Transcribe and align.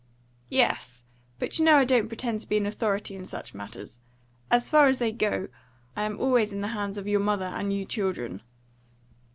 "Yes. 0.49 1.03
But 1.37 1.59
you 1.59 1.65
know 1.65 1.75
I 1.75 1.85
don't 1.85 2.07
pretend 2.07 2.41
to 2.41 2.49
be 2.49 2.57
an 2.57 2.65
authority 2.65 3.15
in 3.15 3.23
such 3.23 3.53
matters. 3.53 3.99
As 4.49 4.67
far 4.67 4.87
as 4.87 4.97
they 4.97 5.11
go, 5.11 5.47
I 5.95 6.05
am 6.05 6.19
always 6.19 6.51
in 6.51 6.61
the 6.61 6.69
hands 6.69 6.97
of 6.97 7.05
your 7.07 7.19
mother 7.19 7.45
and 7.45 7.71
you 7.71 7.85
children." 7.85 8.41